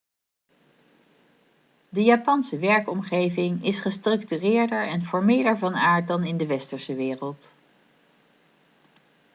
de 1.89 2.01
japanse 2.03 2.57
werkomgeving 2.59 3.65
is 3.65 3.79
gestructureerder 3.79 4.87
en 4.87 5.05
formeler 5.05 5.57
van 5.57 5.75
aard 5.75 6.07
dan 6.07 6.23
in 6.23 6.37
de 6.37 6.45
westerse 6.45 6.95
wereld 6.95 7.47